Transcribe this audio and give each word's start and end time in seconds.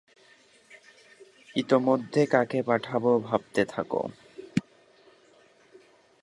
ইতোমধ্যে 1.55 2.21
কাকে 2.25 2.59
পাঠাবে 2.63 3.11
ভাবতে 3.27 3.61
থাক। 3.65 3.91